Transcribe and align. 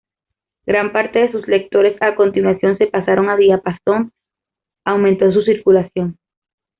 Gran 0.65 0.93
parte 0.93 1.19
de 1.19 1.31
sus 1.31 1.47
lectores, 1.47 1.95
a 2.01 2.15
continuación, 2.15 2.75
se 2.79 2.87
pasaron 2.87 3.29
a 3.29 3.35
"Diapason", 3.37 4.11
aumento 4.83 5.31
su 5.31 5.43
circulación. 5.43 6.17